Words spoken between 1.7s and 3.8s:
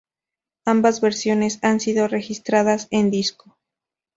sido registradas en disco.